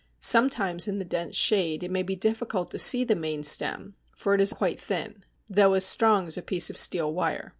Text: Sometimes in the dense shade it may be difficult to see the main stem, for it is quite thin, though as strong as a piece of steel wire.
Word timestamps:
Sometimes 0.19 0.87
in 0.87 0.97
the 0.97 1.05
dense 1.05 1.35
shade 1.35 1.83
it 1.83 1.91
may 1.91 2.01
be 2.01 2.15
difficult 2.15 2.71
to 2.71 2.79
see 2.79 3.03
the 3.03 3.15
main 3.15 3.43
stem, 3.43 3.93
for 4.15 4.33
it 4.33 4.41
is 4.41 4.51
quite 4.51 4.81
thin, 4.81 5.23
though 5.47 5.73
as 5.73 5.85
strong 5.85 6.25
as 6.25 6.39
a 6.39 6.41
piece 6.41 6.71
of 6.71 6.77
steel 6.79 7.13
wire. 7.13 7.49